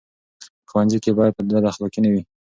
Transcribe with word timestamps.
په 0.65 0.67
ښوونځي 0.69 0.99
کې 1.03 1.11
باید 1.17 1.33
بد 1.47 1.51
اخلاقي 1.71 1.99
نه 2.03 2.09
وي. 2.13 2.21